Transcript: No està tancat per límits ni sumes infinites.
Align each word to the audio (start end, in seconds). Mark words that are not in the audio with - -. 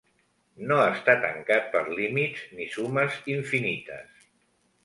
No 0.71 0.77
està 0.85 1.15
tancat 1.25 1.69
per 1.77 1.83
límits 1.99 2.41
ni 2.57 2.67
sumes 2.79 3.21
infinites. 3.37 4.29